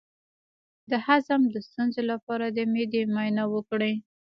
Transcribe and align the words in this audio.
د 0.89 0.91
هضم 1.05 1.41
د 1.53 1.55
ستونزې 1.67 2.01
لپاره 2.11 2.45
د 2.49 2.57
معدې 2.71 3.01
معاینه 3.13 3.43
وکړئ 3.53 3.93